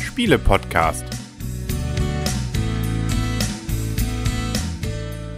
[0.00, 1.04] Spiele-Podcast.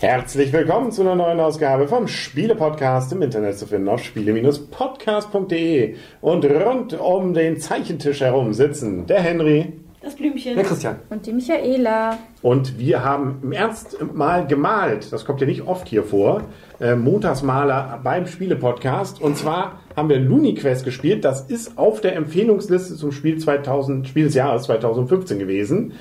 [0.00, 6.44] Herzlich willkommen zu einer neuen Ausgabe vom Spiele-Podcast im Internet zu finden auf spiele-podcast.de und
[6.44, 10.54] rund um den Zeichentisch herum sitzen der Henry, Das Blümchen.
[10.54, 10.96] der Christian.
[11.10, 12.16] Und die Michaela.
[12.40, 15.12] Und wir haben im Ernst mal gemalt.
[15.12, 16.42] Das kommt ja nicht oft hier vor.
[16.80, 19.20] Äh, Montagsmaler beim Spiele-Podcast.
[19.20, 21.26] Und zwar haben wir LuniQuest gespielt.
[21.26, 25.92] Das ist auf der Empfehlungsliste zum Spiel 2000, Spiel des Jahres 2015 gewesen.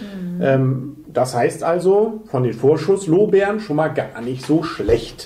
[0.41, 5.25] Ähm, das heißt also, von den Vorschusslorbeeren schon mal gar nicht so schlecht.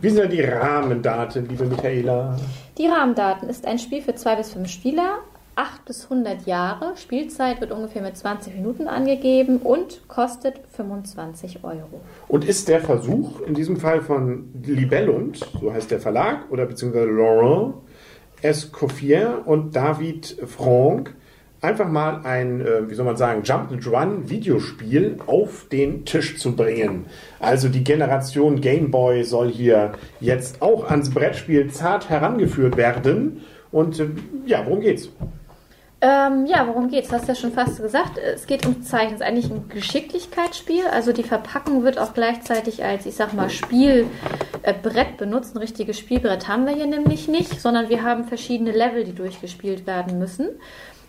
[0.00, 2.38] Wie sind denn die Rahmendaten, liebe Michaela?
[2.78, 5.18] Die Rahmendaten ist ein Spiel für zwei bis fünf Spieler,
[5.56, 6.96] 8 bis 100 Jahre.
[6.96, 12.00] Spielzeit wird ungefähr mit 20 Minuten angegeben und kostet 25 Euro.
[12.28, 17.06] Und ist der Versuch in diesem Fall von Libellund, so heißt der Verlag, oder beziehungsweise
[17.06, 17.74] Laurent
[18.42, 21.14] Escoffier und David Franck,
[21.64, 27.06] einfach mal ein, äh, wie soll man sagen, Jump-and-Run-Videospiel auf den Tisch zu bringen.
[27.40, 33.40] Also die Generation Game Boy soll hier jetzt auch ans Brettspiel zart herangeführt werden.
[33.72, 34.08] Und äh,
[34.46, 35.08] ja, worum geht's?
[36.06, 37.10] Ähm, ja, worum geht's?
[37.10, 38.18] Hast du ja schon fast gesagt.
[38.18, 39.14] Es geht um Zeichnen.
[39.14, 40.86] Es ist eigentlich ein Geschicklichkeitsspiel.
[40.92, 45.54] Also die Verpackung wird auch gleichzeitig als, ich sag mal, Spielbrett benutzt.
[45.54, 49.86] Ein richtiges Spielbrett haben wir hier nämlich nicht, sondern wir haben verschiedene Level, die durchgespielt
[49.86, 50.50] werden müssen.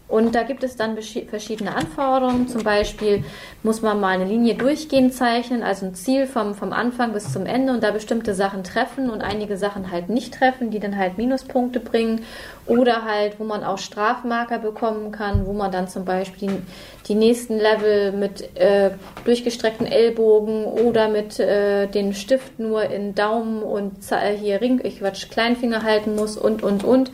[0.07, 2.47] Und da gibt es dann verschiedene Anforderungen.
[2.47, 3.23] Zum Beispiel
[3.63, 7.47] muss man mal eine Linie durchgehend zeichnen, also ein Ziel vom, vom Anfang bis zum
[7.47, 11.17] Ende und da bestimmte Sachen treffen und einige Sachen halt nicht treffen, die dann halt
[11.17, 12.21] Minuspunkte bringen.
[12.67, 16.61] Oder halt, wo man auch Strafmarker bekommen kann, wo man dann zum Beispiel die,
[17.07, 18.91] die nächsten Level mit äh,
[19.23, 23.93] durchgestreckten Ellbogen oder mit äh, den Stift nur in Daumen und
[24.39, 27.11] hier Ring, ich Quatsch, Kleinfinger halten muss und und und.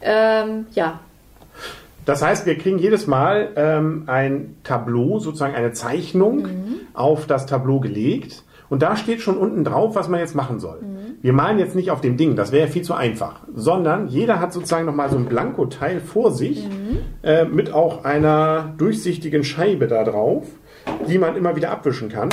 [0.00, 1.00] Ähm, ja,
[2.08, 6.48] Das heißt, wir kriegen jedes Mal ähm, ein Tableau, sozusagen eine Zeichnung
[6.94, 8.44] auf das Tableau gelegt.
[8.70, 10.80] Und da steht schon unten drauf, was man jetzt machen soll.
[11.20, 13.40] Wir malen jetzt nicht auf dem Ding, das wäre ja viel zu einfach.
[13.54, 16.66] Sondern jeder hat sozusagen nochmal so ein Blankoteil vor sich
[17.22, 20.46] äh, mit auch einer durchsichtigen Scheibe da drauf,
[21.10, 22.30] die man immer wieder abwischen kann.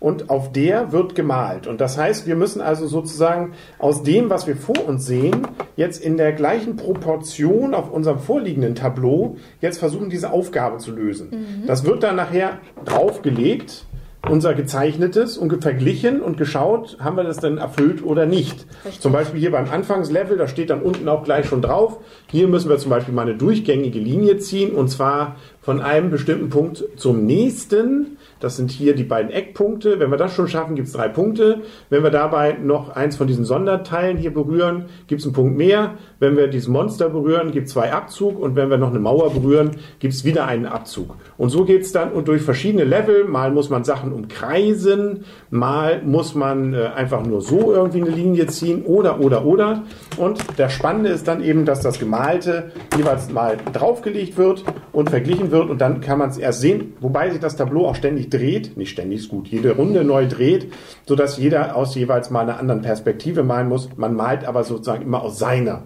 [0.00, 1.66] Und auf der wird gemalt.
[1.66, 6.02] Und das heißt, wir müssen also sozusagen aus dem, was wir vor uns sehen, jetzt
[6.04, 11.64] in der gleichen Proportion auf unserem vorliegenden Tableau jetzt versuchen, diese Aufgabe zu lösen.
[11.66, 13.86] Das wird dann nachher draufgelegt,
[14.28, 18.66] unser gezeichnetes und verglichen und geschaut, haben wir das denn erfüllt oder nicht.
[18.84, 19.00] Richtig.
[19.00, 21.98] Zum Beispiel hier beim Anfangslevel, da steht dann unten auch gleich schon drauf,
[22.30, 26.50] hier müssen wir zum Beispiel mal eine durchgängige Linie ziehen und zwar von einem bestimmten
[26.50, 28.17] Punkt zum nächsten.
[28.40, 29.98] Das sind hier die beiden Eckpunkte.
[30.00, 31.62] Wenn wir das schon schaffen, gibt es drei Punkte.
[31.90, 35.94] Wenn wir dabei noch eins von diesen Sonderteilen hier berühren, gibt es einen Punkt mehr.
[36.18, 38.38] Wenn wir dieses Monster berühren, gibt es zwei Abzug.
[38.38, 41.16] Und wenn wir noch eine Mauer berühren, gibt es wieder einen Abzug.
[41.36, 43.24] Und so geht es dann und durch verschiedene Level.
[43.24, 48.46] Mal muss man Sachen umkreisen, mal muss man äh, einfach nur so irgendwie eine Linie
[48.46, 49.82] ziehen oder, oder, oder.
[50.16, 55.50] Und das Spannende ist dann eben, dass das Gemalte jeweils mal draufgelegt wird und verglichen
[55.50, 58.76] wird und dann kann man es erst sehen, wobei sich das Tableau auch ständig dreht,
[58.76, 60.72] nicht ständig ist gut, jede Runde neu dreht,
[61.06, 63.88] sodass jeder aus jeweils mal einer anderen Perspektive malen muss.
[63.96, 65.82] Man malt aber sozusagen immer aus seiner.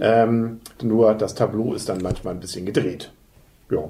[0.00, 3.12] Ähm, nur das Tableau ist dann manchmal ein bisschen gedreht.
[3.70, 3.84] Ja,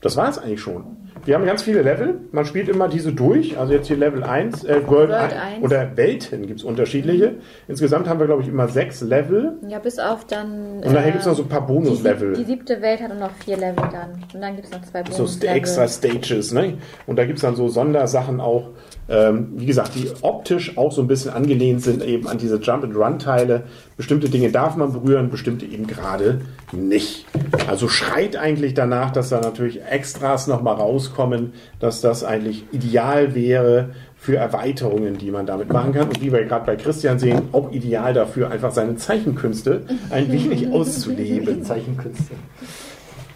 [0.00, 0.84] das war es eigentlich schon.
[1.24, 2.20] Wir haben ganz viele Level.
[2.30, 3.58] Man spielt immer diese durch.
[3.58, 5.62] Also jetzt hier Level 1, äh, World, World 1 1.
[5.64, 7.34] oder Welten gibt es unterschiedliche.
[7.66, 9.54] Insgesamt haben wir, glaube ich, immer sechs Level.
[9.68, 10.78] Ja, bis auf dann.
[10.84, 12.36] Und nachher äh, gibt es noch so ein paar die, sieb- die Bonuslevel.
[12.46, 14.22] siebte Welt hat noch vier Level dann.
[14.32, 15.56] Und dann gibt es noch zwei So Bonuslevel.
[15.56, 16.74] extra Stages, ne?
[17.06, 18.70] Und da gibt es dann so Sondersachen auch,
[19.08, 23.64] ähm, wie gesagt, die optisch auch so ein bisschen angelehnt sind eben an diese Jump-and-Run-Teile.
[23.96, 26.42] Bestimmte Dinge darf man berühren, bestimmte eben gerade
[26.72, 27.24] nicht.
[27.68, 33.90] Also schreit eigentlich danach, dass da natürlich Extras nochmal rauskommen, dass das eigentlich ideal wäre
[34.16, 36.08] für Erweiterungen, die man damit machen kann.
[36.08, 40.70] Und wie wir gerade bei Christian sehen, auch ideal dafür, einfach seine Zeichenkünste ein wenig
[40.70, 41.64] auszuleben.
[41.64, 42.34] Zeichenkünste.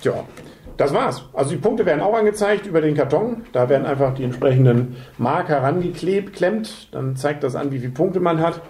[0.02, 0.24] Ja,
[0.82, 1.24] das war's.
[1.32, 3.42] Also die Punkte werden auch angezeigt über den Karton.
[3.52, 6.88] Da werden einfach die entsprechenden Marker rangeklebt, klemmt.
[6.92, 8.60] Dann zeigt das an, wie viele Punkte man hat.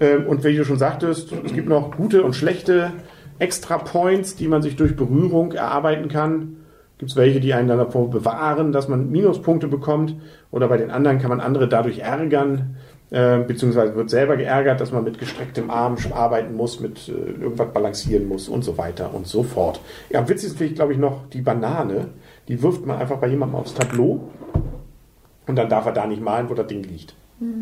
[0.00, 2.92] Ähm, Und wie du schon sagtest, es gibt noch gute und schlechte
[3.38, 6.56] Extra Points, die man sich durch Berührung erarbeiten kann.
[6.98, 10.14] Gibt es welche, die einen dann davor bewahren, dass man Minuspunkte bekommt.
[10.50, 12.76] Oder bei den anderen kann man andere dadurch ärgern,
[13.14, 17.72] äh, beziehungsweise wird selber geärgert, dass man mit gestrecktem Arm arbeiten muss, mit äh, irgendwas
[17.72, 19.80] balancieren muss und so weiter und so fort.
[20.10, 22.08] Ja, am witzigsten finde ich, glaube ich, noch die Banane.
[22.48, 24.28] Die wirft man einfach bei jemandem aufs Tableau
[25.46, 27.14] und dann darf er da nicht malen, wo das Ding liegt.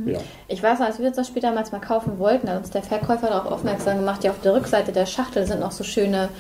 [0.06, 0.20] Ja.
[0.48, 3.28] Ich weiß noch, als wir uns das damals mal kaufen wollten, hat uns der Verkäufer
[3.28, 6.30] darauf aufmerksam gemacht, ja auf der Rückseite der Schachtel sind noch so schöne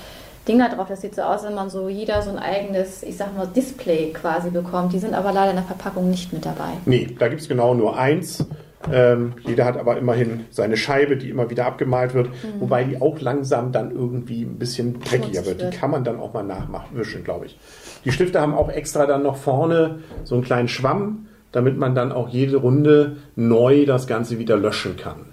[0.48, 0.88] Dinger drauf.
[0.88, 4.12] Das sieht so aus, wenn man so jeder so ein eigenes, ich sag mal, Display
[4.12, 4.94] quasi bekommt.
[4.94, 6.72] Die sind aber leider in der Verpackung nicht mit dabei.
[6.86, 8.46] Nee, da gibt es genau nur eins.
[8.90, 13.20] Ähm, jeder hat aber immerhin seine Scheibe, die immer wieder abgemalt wird, wobei die auch
[13.20, 15.62] langsam dann irgendwie ein bisschen dreckiger wird.
[15.62, 17.58] Die kann man dann auch mal nachwischen, glaube ich.
[18.04, 22.12] Die Stifte haben auch extra dann noch vorne so einen kleinen Schwamm, damit man dann
[22.12, 25.26] auch jede Runde neu das Ganze wieder löschen kann.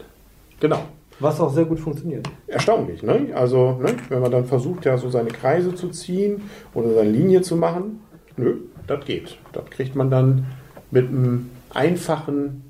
[0.60, 0.84] Genau.
[1.20, 2.30] Was auch sehr gut funktioniert.
[2.48, 3.28] Erstaunlich, ne?
[3.34, 3.94] Also, ne?
[4.08, 6.44] wenn man dann versucht, ja so seine Kreise zu ziehen
[6.74, 8.00] oder seine Linie zu machen,
[8.38, 8.56] nö,
[8.88, 9.38] das geht.
[9.52, 10.46] Das kriegt man dann
[10.92, 12.69] mit einem einfachen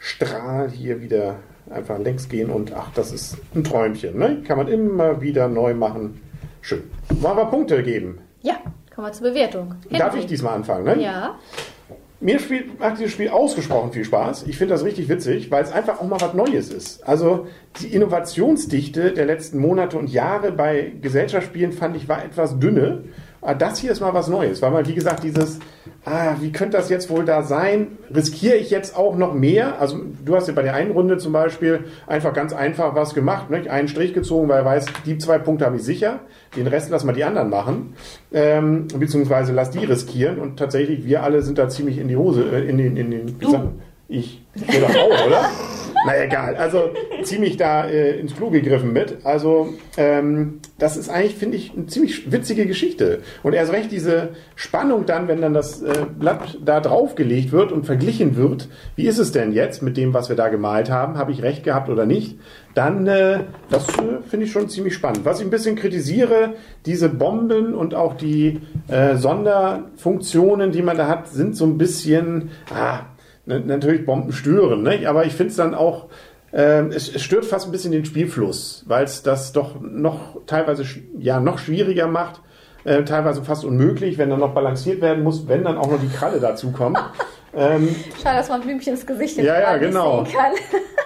[0.00, 1.36] Strahl hier wieder
[1.70, 4.42] einfach längs gehen und ach, das ist ein Träumchen, ne?
[4.46, 6.20] Kann man immer wieder neu machen.
[6.62, 6.82] Schön.
[7.10, 8.18] Wollen wir Punkte geben?
[8.40, 8.54] Ja,
[8.94, 9.74] kommen wir zur Bewertung.
[9.90, 10.20] Darf Henry.
[10.20, 11.02] ich diesmal anfangen, ne?
[11.02, 11.38] Ja.
[12.22, 14.44] Mir spielt, macht dieses Spiel ausgesprochen viel Spaß.
[14.46, 17.06] Ich finde das richtig witzig, weil es einfach auch mal was Neues ist.
[17.06, 17.46] Also
[17.80, 23.04] die Innovationsdichte der letzten Monate und Jahre bei Gesellschaftsspielen fand ich war etwas dünne.
[23.42, 25.58] Aber das hier ist mal was Neues, weil man, wie gesagt, dieses,
[26.04, 27.98] ah, wie könnte das jetzt wohl da sein?
[28.14, 29.80] Riskiere ich jetzt auch noch mehr?
[29.80, 33.48] Also du hast ja bei der einen Runde zum Beispiel einfach ganz einfach was gemacht,
[33.50, 33.68] nicht?
[33.68, 36.20] einen Strich gezogen, weil er weiß, die zwei Punkte habe ich sicher,
[36.56, 37.94] den Rest lass mal die anderen machen,
[38.32, 42.44] ähm, beziehungsweise lass die riskieren und tatsächlich, wir alle sind da ziemlich in die Hose,
[42.44, 43.68] äh, in den, in den, wie sagt-
[44.10, 45.50] ich, oder auch, oder?
[46.06, 46.90] Na egal, also
[47.22, 49.18] ziemlich da äh, ins Klo gegriffen mit.
[49.24, 53.20] Also ähm, das ist eigentlich, finde ich, eine ziemlich witzige Geschichte.
[53.42, 57.84] Und erst recht diese Spannung dann, wenn dann das äh, Blatt da draufgelegt wird und
[57.84, 61.32] verglichen wird, wie ist es denn jetzt mit dem, was wir da gemalt haben, habe
[61.32, 62.38] ich recht gehabt oder nicht,
[62.74, 65.24] dann, äh, das äh, finde ich schon ziemlich spannend.
[65.24, 66.54] Was ich ein bisschen kritisiere,
[66.86, 72.50] diese Bomben und auch die äh, Sonderfunktionen, die man da hat, sind so ein bisschen,
[72.74, 73.00] ah,
[73.46, 75.06] natürlich Bomben stören, ne?
[75.06, 76.06] aber ich finde es dann auch,
[76.52, 80.84] ähm, es, es stört fast ein bisschen den Spielfluss, weil es das doch noch teilweise
[81.18, 82.40] ja noch schwieriger macht,
[82.84, 86.08] äh, teilweise fast unmöglich, wenn dann noch balanciert werden muss, wenn dann auch noch die
[86.08, 86.98] Kralle dazu kommt.
[87.54, 90.24] ähm, Schade, dass man Blümchen ins Gesicht Ja, ja, genau.
[90.24, 90.52] sehen kann.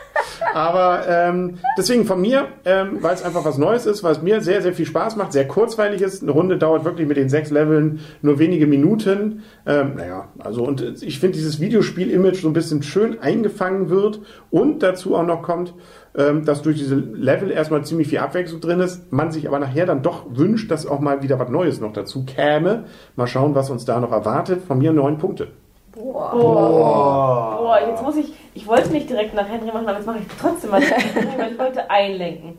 [0.54, 4.40] aber ähm, deswegen von mir, ähm, weil es einfach was Neues ist, weil es mir
[4.40, 6.22] sehr, sehr viel Spaß macht, sehr kurzweilig ist.
[6.22, 9.42] Eine Runde dauert wirklich mit den sechs Leveln nur wenige Minuten.
[9.66, 14.20] Ähm, naja, also und ich finde dieses Videospiel-Image so ein bisschen schön eingefangen wird
[14.50, 15.74] und dazu auch noch kommt,
[16.16, 19.86] ähm, dass durch diese Level erstmal ziemlich viel Abwechslung drin ist, man sich aber nachher
[19.86, 22.84] dann doch wünscht, dass auch mal wieder was Neues noch dazu käme.
[23.16, 24.62] Mal schauen, was uns da noch erwartet.
[24.66, 25.48] Von mir neun Punkte.
[25.94, 30.26] Boah, jetzt muss ich, ich wollte nicht direkt nach Henry machen, aber jetzt mache ich
[30.40, 32.58] trotzdem mal weil ich wollte einlenken.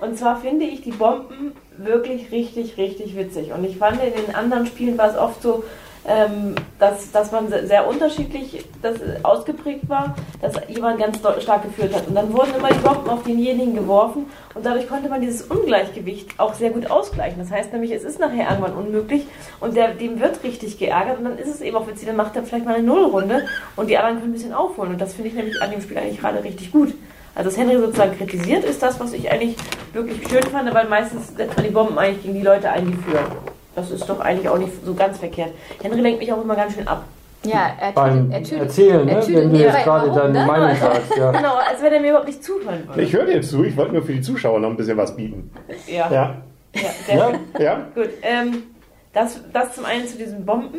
[0.00, 3.52] Und zwar finde ich die Bomben wirklich richtig, richtig witzig.
[3.52, 5.64] Und ich fand in den anderen Spielen war es oft so,
[6.08, 11.94] ähm, dass, dass man se- sehr unterschiedlich das ausgeprägt war, dass jemand ganz stark geführt
[11.94, 12.08] hat.
[12.08, 16.30] Und dann wurden immer die Bomben auf denjenigen geworfen und dadurch konnte man dieses Ungleichgewicht
[16.38, 17.38] auch sehr gut ausgleichen.
[17.38, 19.26] Das heißt nämlich, es ist nachher irgendwann unmöglich
[19.60, 22.34] und der, dem wird richtig geärgert und dann ist es eben auch witzig, dann macht
[22.34, 23.46] er vielleicht mal eine Nullrunde
[23.76, 24.92] und die anderen können ein bisschen aufholen.
[24.92, 26.94] Und das finde ich nämlich an dem Spiel eigentlich gerade richtig gut.
[27.34, 29.54] Also, dass Henry sozusagen kritisiert, ist das, was ich eigentlich
[29.92, 32.96] wirklich schön fand, weil meistens setzt man die Bomben eigentlich gegen die Leute ein, die
[32.96, 33.57] führen.
[33.78, 35.52] Das ist doch eigentlich auch nicht so ganz verkehrt.
[35.82, 37.04] Henry lenkt mich auch immer ganz schön ab.
[37.44, 39.12] Ja, er Beim er tüdelt, Erzählen, ne?
[39.12, 40.44] er tüdelt wenn du jetzt gerade deine ne?
[40.46, 41.16] Meinung sagst.
[41.16, 41.30] Ja.
[41.38, 43.00] Genau, als wenn er mir überhaupt nicht zuhören würde.
[43.02, 45.48] Ich höre dir zu, ich wollte nur für die Zuschauer noch ein bisschen was bieten.
[45.86, 46.34] Ja, ja.
[46.74, 47.30] Ja, sehr Ja?
[47.30, 47.38] schön.
[47.64, 47.86] ja.
[47.94, 48.62] Gut, ähm,
[49.12, 50.78] das, das zum einen zu diesen Bomben.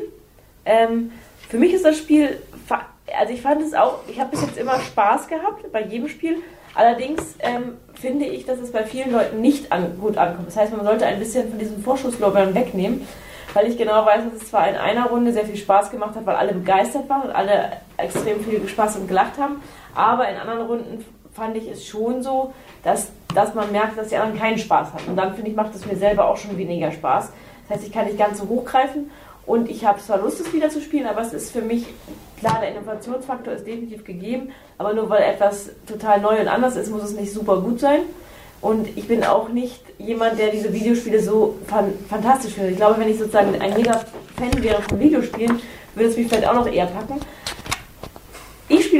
[0.66, 1.12] Ähm,
[1.48, 2.86] für mich ist das Spiel, fa-
[3.18, 6.38] also ich fand es auch, ich habe bis jetzt immer Spaß gehabt bei jedem Spiel.
[6.76, 10.48] Allerdings ähm, finde ich, dass es bei vielen Leuten nicht an, gut ankommt.
[10.48, 13.08] Das heißt, man sollte ein bisschen von diesen Vorschusslorbeeren wegnehmen,
[13.54, 16.26] weil ich genau weiß, dass es zwar in einer Runde sehr viel Spaß gemacht hat,
[16.26, 19.62] weil alle begeistert waren und alle extrem viel Spaß und gelacht haben,
[19.96, 24.18] aber in anderen Runden fand ich es schon so, dass, dass man merkt, dass die
[24.18, 25.10] anderen keinen Spaß hatten.
[25.10, 27.32] Und dann finde ich, macht es mir selber auch schon weniger Spaß.
[27.68, 29.12] Das heißt, ich kann nicht ganz so hochgreifen
[29.50, 31.88] und ich habe zwar Lust, es wieder zu spielen, aber es ist für mich,
[32.40, 36.92] klar, der Innovationsfaktor ist definitiv gegeben, aber nur weil etwas total neu und anders ist,
[36.92, 38.02] muss es nicht super gut sein.
[38.62, 42.74] Und ich bin auch nicht jemand, der diese Videospiele so fan fantastisch findet.
[42.74, 44.00] Ich glaube, wenn ich sozusagen ein mega
[44.38, 45.60] Fan wäre von Videospielen,
[45.96, 47.20] würde es mich vielleicht auch noch eher packen.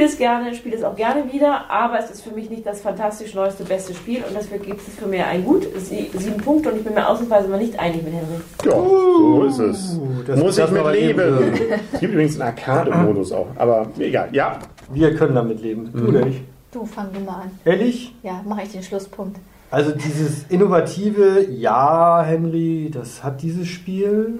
[0.00, 2.64] Ich spiele es gerne, spiele es auch gerne wieder, aber es ist für mich nicht
[2.64, 6.38] das fantastisch neueste, beste Spiel und deswegen gibt es für mich ein Gut, sie- sieben
[6.38, 8.40] Punkte und ich bin mir ausnahmsweise mal nicht einig mit Henry.
[8.64, 10.00] Ja, so ist es.
[10.26, 11.20] das- Muss ich mit leben.
[11.20, 11.52] eben
[11.92, 14.30] Es gibt übrigens einen Arcade-Modus auch, aber egal.
[14.32, 14.58] Ja,
[14.90, 15.90] Wir können damit leben.
[15.92, 16.40] Du oder ich?
[16.72, 17.50] Du, fang du mal an.
[17.66, 18.14] Ehrlich?
[18.22, 19.36] Ja, mache ich den Schlusspunkt.
[19.70, 24.38] Also dieses innovative, ja, Henry, das hat dieses Spiel.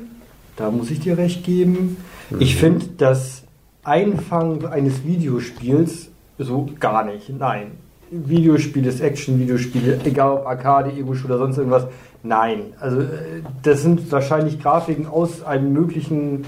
[0.56, 1.98] Da muss ich dir recht geben.
[2.38, 3.42] Ich finde das
[3.82, 6.08] Einfangen eines Videospiels
[6.38, 7.30] so gar nicht.
[7.30, 7.72] Nein.
[8.10, 11.86] Videospiel ist Action, Videospiele, egal ob Arcade, Ego-Shooter, sonst irgendwas.
[12.22, 12.72] Nein.
[12.80, 16.44] Also äh, das sind wahrscheinlich Grafiken aus einem möglichen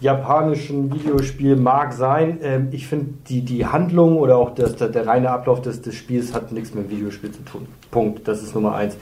[0.00, 2.38] japanischen Videospiel mag sein.
[2.42, 5.94] Ähm, ich finde, die, die Handlung oder auch das, der, der reine Ablauf des, des
[5.94, 7.66] Spiels hat nichts mit dem Videospiel zu tun.
[7.90, 8.26] Punkt.
[8.26, 8.96] Das ist Nummer eins.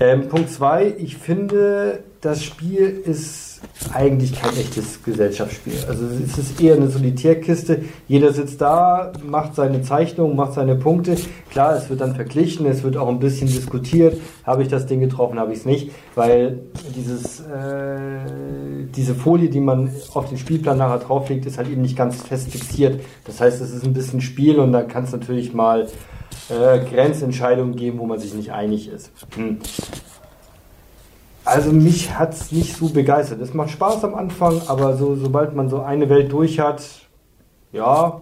[0.00, 3.55] Ähm, Punkt zwei, ich finde, das Spiel ist
[3.92, 5.74] eigentlich kein echtes Gesellschaftsspiel.
[5.88, 7.82] Also es ist eher eine Solitärkiste.
[8.08, 11.16] Jeder sitzt da, macht seine Zeichnung, macht seine Punkte.
[11.50, 14.18] Klar, es wird dann verglichen, es wird auch ein bisschen diskutiert.
[14.44, 16.60] Habe ich das Ding getroffen, habe ich es nicht, weil
[16.96, 21.96] dieses, äh, diese Folie, die man auf den Spielplan nachher drauflegt, ist halt eben nicht
[21.96, 23.00] ganz fest fixiert.
[23.24, 25.88] Das heißt, es ist ein bisschen Spiel und da kann es natürlich mal
[26.48, 29.10] äh, Grenzentscheidungen geben, wo man sich nicht einig ist.
[29.34, 29.58] Hm.
[31.46, 33.40] Also mich hat es nicht so begeistert.
[33.40, 36.82] Es macht Spaß am Anfang, aber so, sobald man so eine Welt durch hat,
[37.72, 38.20] ja,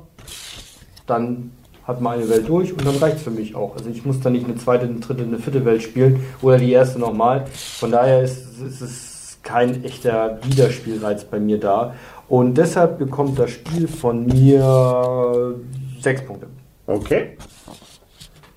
[1.06, 1.52] dann
[1.86, 3.76] hat man eine Welt durch und dann reicht für mich auch.
[3.76, 6.70] Also ich muss dann nicht eine zweite, eine dritte, eine vierte Welt spielen oder die
[6.70, 7.46] erste nochmal.
[7.46, 11.94] Von daher ist, ist es kein echter Wiederspielreiz bei mir da.
[12.28, 15.54] Und deshalb bekommt das Spiel von mir
[16.00, 16.46] sechs Punkte.
[16.86, 17.36] Okay.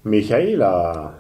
[0.04, 1.14] Michaela.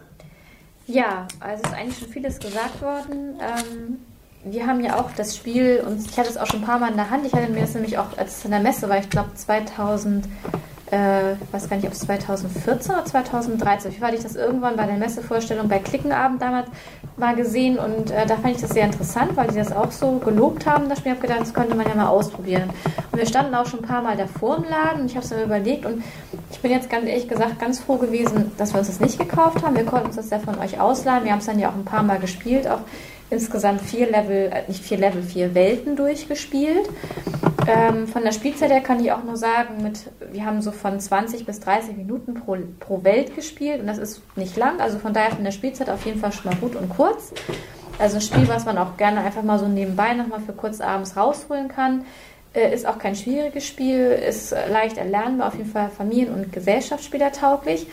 [0.87, 3.39] Ja, also ist eigentlich schon vieles gesagt worden.
[3.41, 3.99] Ähm,
[4.45, 6.91] wir haben ja auch das Spiel, und ich hatte es auch schon ein paar Mal
[6.91, 7.25] in der Hand.
[7.25, 10.25] Ich hatte mir das nämlich auch, als es in der Messe war, ich glaube 2000,
[10.91, 14.85] äh, weiß gar nicht, ob es 2014 oder 2013, wie hatte ich das irgendwann bei
[14.85, 16.69] der Messevorstellung bei Klickenabend damals
[17.17, 20.19] mal gesehen und äh, da fand ich das sehr interessant, weil die das auch so
[20.19, 20.87] gelobt haben.
[20.87, 22.69] Das Spiel habe gedacht, das könnte man ja mal ausprobieren.
[23.17, 25.43] Wir standen auch schon ein paar Mal davor im Laden und ich habe es mir
[25.43, 26.03] überlegt und
[26.51, 29.63] ich bin jetzt ganz ehrlich gesagt ganz froh gewesen, dass wir uns das nicht gekauft
[29.63, 29.75] haben.
[29.75, 31.23] Wir konnten uns das ja von euch ausleihen.
[31.23, 32.81] Wir haben es dann ja auch ein paar Mal gespielt, auch
[33.31, 36.87] insgesamt vier Level, äh, nicht vier Level, vier Welten durchgespielt.
[37.67, 40.99] Ähm, von der Spielzeit her kann ich auch nur sagen, mit, wir haben so von
[40.99, 45.13] 20 bis 30 Minuten pro, pro Welt gespielt und das ist nicht lang, also von
[45.13, 47.33] daher von der Spielzeit auf jeden Fall schon mal gut und kurz.
[47.99, 51.17] Also ein Spiel, was man auch gerne einfach mal so nebenbei nochmal für kurz abends
[51.17, 52.05] rausholen kann.
[52.57, 57.31] Äh, ist auch kein schwieriges Spiel, ist leicht erlernbar, auf jeden Fall Familien- und Gesellschaftsspieler
[57.31, 57.87] tauglich.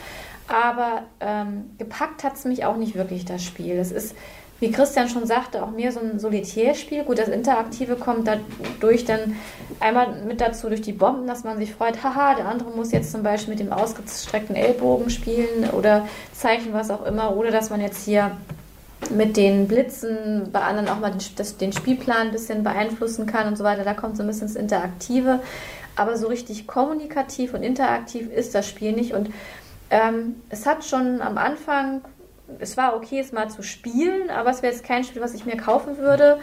[0.48, 3.76] Aber ähm, gepackt hat es mich auch nicht wirklich, das Spiel.
[3.76, 4.14] Es ist
[4.60, 7.02] wie Christian schon sagte, auch mehr so ein Solitärspiel.
[7.04, 9.36] Gut, das Interaktive kommt dadurch dann
[9.80, 13.10] einmal mit dazu durch die Bomben, dass man sich freut, haha, der andere muss jetzt
[13.10, 17.36] zum Beispiel mit dem ausgestreckten Ellbogen spielen oder zeichnen, was auch immer.
[17.36, 18.30] Oder dass man jetzt hier
[19.10, 23.48] mit den Blitzen bei anderen auch mal den, das, den Spielplan ein bisschen beeinflussen kann
[23.48, 23.84] und so weiter.
[23.84, 25.40] Da kommt so ein bisschen das Interaktive.
[25.96, 29.12] Aber so richtig kommunikativ und interaktiv ist das Spiel nicht.
[29.12, 29.30] Und
[29.90, 32.02] ähm, es hat schon am Anfang
[32.58, 35.46] es war okay, es mal zu spielen, aber es wäre jetzt kein Spiel, was ich
[35.46, 36.38] mir kaufen würde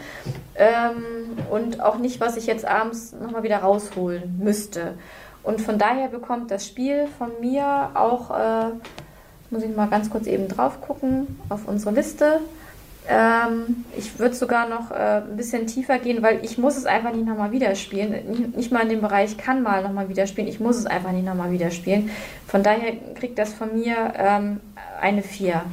[0.55, 4.95] ähm, und auch nicht, was ich jetzt abends nochmal wieder rausholen müsste.
[5.43, 8.71] Und von daher bekommt das Spiel von mir auch, äh,
[9.51, 12.39] muss ich mal ganz kurz eben drauf gucken, auf unsere Liste.
[13.07, 17.13] Ähm, ich würde sogar noch äh, ein bisschen tiefer gehen, weil ich muss es einfach
[17.13, 18.51] nicht nochmal wieder spielen.
[18.55, 20.47] Nicht, mal in dem Bereich kann mal nochmal wieder spielen.
[20.47, 22.11] Ich muss es einfach nicht nochmal wieder spielen.
[22.47, 24.59] Von daher kriegt das von mir ähm,
[24.99, 25.63] eine 4.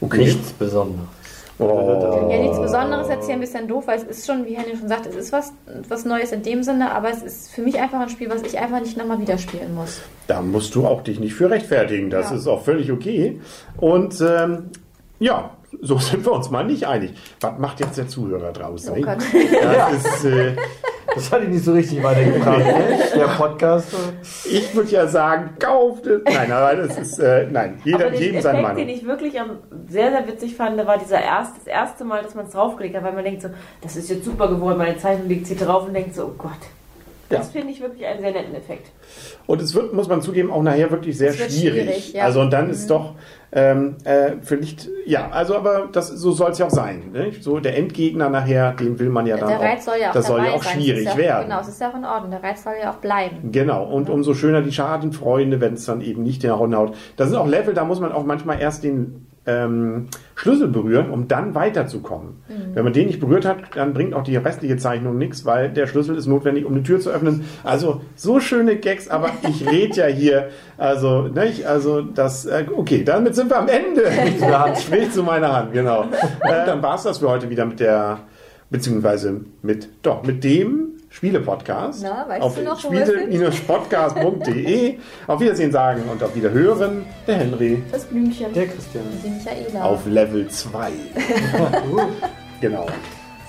[0.00, 0.18] Okay.
[0.18, 1.17] Nichts Besonderes.
[1.60, 2.28] Oh.
[2.30, 4.88] Ja, nichts Besonderes jetzt hier ein bisschen doof, weil es ist schon, wie Henry schon
[4.88, 5.52] sagt, es ist was,
[5.88, 8.58] was Neues in dem Sinne, aber es ist für mich einfach ein Spiel, was ich
[8.58, 10.00] einfach nicht nochmal wieder spielen muss.
[10.28, 12.10] Da musst du auch dich nicht für rechtfertigen.
[12.10, 12.36] Das Ja.
[12.36, 13.40] ist auch völlig okay.
[13.76, 14.70] Und ähm,
[15.18, 15.50] ja,
[15.82, 17.14] so sind wir uns mal nicht einig.
[17.40, 18.94] Was macht jetzt der Zuhörer draußen?
[18.96, 19.18] Oh Gott.
[19.62, 20.54] Das ist, äh,
[21.18, 22.98] Das hat ihn nicht so richtig weitergebracht, ne?
[23.14, 23.94] der Podcast.
[24.44, 26.22] ich würde ja sagen, kauft es.
[26.24, 29.00] Nein, aber das ist, äh, nein, jeder, Aber den jedem seine Effekt, den Meinung.
[29.00, 29.50] ich wirklich am,
[29.88, 33.04] sehr, sehr witzig fand, war dieser erst, das erste Mal, dass man es draufgelegt hat,
[33.04, 33.48] weil man denkt so,
[33.80, 36.52] das ist jetzt super geworden, meine Zeichnung liegt hier drauf und denkt so, oh Gott.
[37.28, 37.60] Das Ja.
[37.60, 38.90] finde ich wirklich einen sehr netten Effekt.
[39.46, 41.60] Und es wird, muss man zugeben, auch nachher wirklich sehr schwierig.
[41.60, 42.24] schwierig, ja.
[42.24, 42.70] Also und dann Mhm.
[42.70, 43.14] ist doch
[43.50, 47.10] ähm, äh, vielleicht, ja, also aber das so soll es ja auch sein.
[47.12, 47.32] Ne?
[47.40, 49.62] So der Endgegner nachher, den will man ja dann Der auch.
[49.62, 50.74] Reiz soll ja auch das soll ja auch sein.
[50.74, 51.44] Schwierig ja, werden.
[51.48, 52.30] Genau, es ist ja auch in Ordnung.
[52.30, 53.50] Der Reiz soll ja auch bleiben.
[53.50, 56.94] Genau, und umso schöner die Schadenfreunde, wenn es dann eben nicht hinhaut.
[57.16, 61.26] Das sind auch Level, da muss man auch manchmal erst den ähm, Schlüssel berühren, um
[61.26, 62.42] dann weiterzukommen.
[62.74, 65.86] Wenn man den nicht berührt hat, dann bringt auch die restliche Zeichnung nichts, weil der
[65.86, 67.44] Schlüssel ist notwendig, um eine Tür zu öffnen.
[67.64, 71.66] Also so schöne Gags, aber ich rede ja hier, also, nicht?
[71.66, 74.02] Also das, äh, okay, damit sind wir am Ende.
[74.80, 76.04] Spricht zu meiner Hand, genau.
[76.42, 78.20] Äh, dann war es das für heute wieder mit der,
[78.70, 82.00] beziehungsweise mit, doch, mit dem Spiele-Podcast.
[82.04, 84.98] Na, weißt auf du noch, spiele-podcast.de.
[85.26, 87.04] auf Wiedersehen sagen und auf Wiederhören.
[87.26, 88.52] Der Henry Das Blümchen.
[88.52, 89.02] Der Christian.
[89.24, 89.82] Die Michaela.
[89.82, 90.92] auf Level 2.
[92.60, 92.86] genau.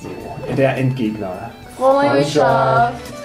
[0.02, 0.10] So,
[0.56, 1.52] der Endgegner.
[1.78, 3.19] Freundschaft.